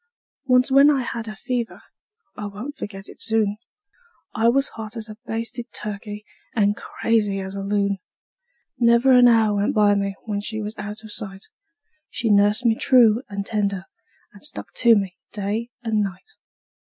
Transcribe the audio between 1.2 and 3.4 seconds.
a fever I won't forget it